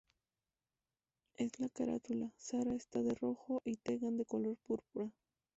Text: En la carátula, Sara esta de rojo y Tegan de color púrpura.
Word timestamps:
En 1.35 1.51
la 1.59 1.69
carátula, 1.69 2.33
Sara 2.39 2.73
esta 2.73 3.03
de 3.03 3.13
rojo 3.13 3.61
y 3.63 3.75
Tegan 3.77 4.17
de 4.17 4.25
color 4.25 4.57
púrpura. 4.57 5.11